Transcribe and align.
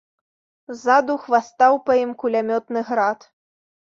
Ззаду 0.77 1.17
хвастаў 1.25 1.77
па 1.89 1.97
ім 2.05 2.15
кулямётны 2.23 2.79
град. 2.91 3.19